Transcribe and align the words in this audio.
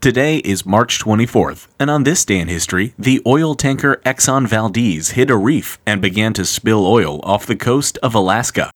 Today 0.00 0.38
is 0.38 0.64
March 0.64 0.98
24th, 0.98 1.66
and 1.78 1.90
on 1.90 2.04
this 2.04 2.24
day 2.24 2.38
in 2.38 2.48
history, 2.48 2.94
the 2.98 3.20
oil 3.26 3.54
tanker 3.54 4.00
Exxon 4.06 4.46
Valdez 4.46 5.10
hit 5.10 5.28
a 5.28 5.36
reef 5.36 5.78
and 5.84 6.00
began 6.00 6.32
to 6.32 6.46
spill 6.46 6.86
oil 6.86 7.20
off 7.22 7.44
the 7.44 7.54
coast 7.54 7.98
of 7.98 8.14
Alaska. 8.14 8.70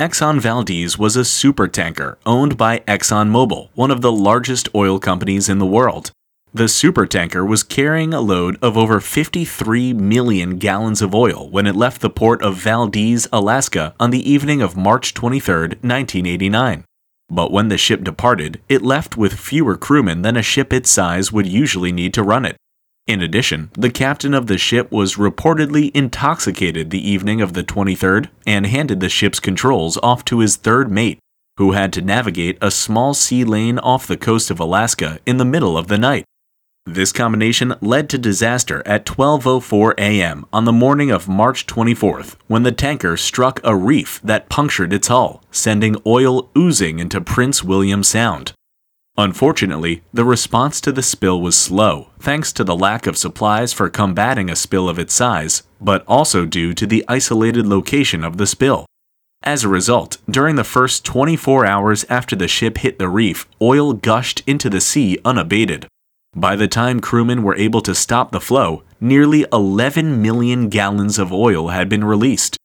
Exxon 0.00 0.40
Valdez 0.40 0.98
was 0.98 1.16
a 1.16 1.20
supertanker 1.20 2.16
owned 2.26 2.56
by 2.56 2.80
ExxonMobil, 2.80 3.68
one 3.74 3.92
of 3.92 4.00
the 4.00 4.10
largest 4.10 4.68
oil 4.74 4.98
companies 4.98 5.48
in 5.48 5.60
the 5.60 5.64
world. 5.64 6.10
The 6.52 6.64
supertanker 6.64 7.46
was 7.46 7.62
carrying 7.62 8.12
a 8.12 8.20
load 8.20 8.58
of 8.60 8.76
over 8.76 8.98
53 8.98 9.92
million 9.92 10.58
gallons 10.58 11.00
of 11.00 11.14
oil 11.14 11.48
when 11.48 11.68
it 11.68 11.76
left 11.76 12.00
the 12.00 12.10
port 12.10 12.42
of 12.42 12.56
Valdez, 12.56 13.28
Alaska 13.32 13.94
on 14.00 14.10
the 14.10 14.28
evening 14.28 14.62
of 14.62 14.76
March 14.76 15.14
23, 15.14 15.54
1989. 15.54 16.82
But 17.28 17.50
when 17.50 17.68
the 17.68 17.78
ship 17.78 18.04
departed, 18.04 18.60
it 18.68 18.82
left 18.82 19.16
with 19.16 19.34
fewer 19.34 19.76
crewmen 19.76 20.22
than 20.22 20.36
a 20.36 20.42
ship 20.42 20.72
its 20.72 20.90
size 20.90 21.32
would 21.32 21.46
usually 21.46 21.92
need 21.92 22.14
to 22.14 22.22
run 22.22 22.44
it. 22.44 22.56
In 23.06 23.22
addition, 23.22 23.70
the 23.74 23.90
captain 23.90 24.34
of 24.34 24.46
the 24.46 24.58
ship 24.58 24.90
was 24.90 25.14
reportedly 25.14 25.90
intoxicated 25.94 26.90
the 26.90 27.08
evening 27.08 27.40
of 27.40 27.52
the 27.52 27.62
23rd 27.62 28.28
and 28.46 28.66
handed 28.66 29.00
the 29.00 29.08
ship's 29.08 29.38
controls 29.38 29.96
off 30.02 30.24
to 30.26 30.40
his 30.40 30.56
third 30.56 30.90
mate, 30.90 31.18
who 31.56 31.72
had 31.72 31.92
to 31.92 32.00
navigate 32.00 32.58
a 32.60 32.70
small 32.70 33.14
sea 33.14 33.44
lane 33.44 33.78
off 33.78 34.06
the 34.06 34.16
coast 34.16 34.50
of 34.50 34.58
Alaska 34.58 35.20
in 35.24 35.36
the 35.36 35.44
middle 35.44 35.78
of 35.78 35.86
the 35.86 35.98
night. 35.98 36.24
This 36.88 37.10
combination 37.10 37.74
led 37.80 38.08
to 38.10 38.16
disaster 38.16 38.80
at 38.86 39.04
12:04 39.04 39.94
a.m. 39.98 40.46
on 40.52 40.66
the 40.66 40.72
morning 40.72 41.10
of 41.10 41.26
March 41.28 41.66
24th 41.66 42.36
when 42.46 42.62
the 42.62 42.70
tanker 42.70 43.16
struck 43.16 43.58
a 43.64 43.74
reef 43.74 44.20
that 44.22 44.48
punctured 44.48 44.92
its 44.92 45.08
hull, 45.08 45.42
sending 45.50 45.96
oil 46.06 46.48
oozing 46.56 47.00
into 47.00 47.20
Prince 47.20 47.64
William 47.64 48.04
Sound. 48.04 48.52
Unfortunately, 49.18 50.02
the 50.14 50.24
response 50.24 50.80
to 50.80 50.92
the 50.92 51.02
spill 51.02 51.40
was 51.40 51.56
slow, 51.56 52.10
thanks 52.20 52.52
to 52.52 52.62
the 52.62 52.76
lack 52.76 53.08
of 53.08 53.18
supplies 53.18 53.72
for 53.72 53.90
combating 53.90 54.48
a 54.48 54.54
spill 54.54 54.88
of 54.88 54.96
its 54.96 55.12
size, 55.12 55.64
but 55.80 56.04
also 56.06 56.46
due 56.46 56.72
to 56.72 56.86
the 56.86 57.04
isolated 57.08 57.66
location 57.66 58.22
of 58.22 58.36
the 58.36 58.46
spill. 58.46 58.86
As 59.42 59.64
a 59.64 59.68
result, 59.68 60.18
during 60.30 60.54
the 60.54 60.62
first 60.62 61.04
24 61.04 61.66
hours 61.66 62.04
after 62.08 62.36
the 62.36 62.46
ship 62.46 62.78
hit 62.78 63.00
the 63.00 63.08
reef, 63.08 63.48
oil 63.60 63.92
gushed 63.92 64.44
into 64.46 64.70
the 64.70 64.80
sea 64.80 65.18
unabated. 65.24 65.88
By 66.38 66.54
the 66.54 66.68
time 66.68 67.00
crewmen 67.00 67.42
were 67.42 67.56
able 67.56 67.80
to 67.80 67.94
stop 67.94 68.30
the 68.30 68.42
flow, 68.42 68.82
nearly 69.00 69.46
11 69.54 70.20
million 70.20 70.68
gallons 70.68 71.18
of 71.18 71.32
oil 71.32 71.68
had 71.68 71.88
been 71.88 72.04
released. 72.04 72.58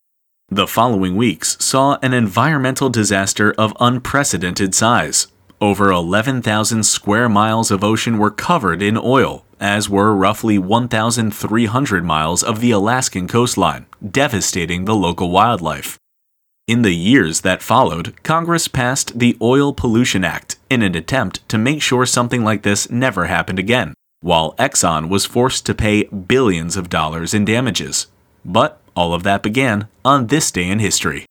The 0.49 0.67
following 0.67 1.15
weeks 1.15 1.55
saw 1.63 1.97
an 2.03 2.13
environmental 2.13 2.89
disaster 2.89 3.53
of 3.57 3.73
unprecedented 3.79 4.75
size. 4.75 5.27
Over 5.61 5.89
11,000 5.89 6.83
square 6.83 7.29
miles 7.29 7.71
of 7.71 7.81
ocean 7.81 8.17
were 8.17 8.29
covered 8.29 8.81
in 8.81 8.97
oil, 8.97 9.45
as 9.57 9.89
were 9.89 10.13
roughly 10.13 10.57
1,300 10.57 12.03
miles 12.03 12.43
of 12.43 12.59
the 12.59 12.71
Alaskan 12.71 13.29
coastline, 13.29 13.85
devastating 14.05 14.83
the 14.83 14.95
local 14.95 15.31
wildlife. 15.31 15.97
In 16.67 16.83
the 16.83 16.93
years 16.93 17.41
that 17.41 17.63
followed, 17.63 18.21
Congress 18.23 18.67
passed 18.67 19.17
the 19.17 19.35
Oil 19.41 19.73
Pollution 19.73 20.23
Act 20.23 20.57
in 20.69 20.83
an 20.83 20.95
attempt 20.95 21.47
to 21.49 21.57
make 21.57 21.81
sure 21.81 22.05
something 22.05 22.43
like 22.43 22.61
this 22.61 22.89
never 22.89 23.25
happened 23.25 23.59
again, 23.59 23.93
while 24.21 24.53
Exxon 24.53 25.09
was 25.09 25.25
forced 25.25 25.65
to 25.65 25.73
pay 25.73 26.03
billions 26.03 26.77
of 26.77 26.89
dollars 26.89 27.33
in 27.33 27.45
damages. 27.45 28.07
But 28.45 28.79
all 28.95 29.13
of 29.13 29.23
that 29.23 29.41
began 29.41 29.87
on 30.05 30.27
this 30.27 30.51
day 30.51 30.69
in 30.69 30.79
history. 30.79 31.25